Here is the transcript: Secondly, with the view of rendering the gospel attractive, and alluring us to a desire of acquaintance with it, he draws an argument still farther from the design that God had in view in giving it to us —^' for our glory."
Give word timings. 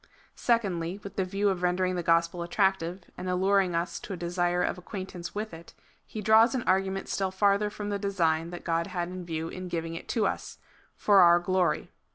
Secondly, 0.33 0.99
with 1.03 1.15
the 1.15 1.23
view 1.23 1.49
of 1.49 1.61
rendering 1.61 1.93
the 1.95 2.01
gospel 2.01 2.41
attractive, 2.41 3.03
and 3.19 3.29
alluring 3.29 3.75
us 3.75 3.99
to 3.99 4.13
a 4.13 4.17
desire 4.17 4.63
of 4.63 4.79
acquaintance 4.79 5.35
with 5.35 5.53
it, 5.53 5.75
he 6.07 6.21
draws 6.21 6.55
an 6.55 6.63
argument 6.63 7.07
still 7.07 7.29
farther 7.29 7.69
from 7.69 7.89
the 7.89 7.99
design 7.99 8.49
that 8.49 8.63
God 8.63 8.87
had 8.87 9.09
in 9.09 9.23
view 9.27 9.47
in 9.49 9.67
giving 9.67 9.93
it 9.93 10.07
to 10.09 10.25
us 10.25 10.57
—^' 10.97 10.99
for 10.99 11.19
our 11.19 11.39
glory." 11.39 11.91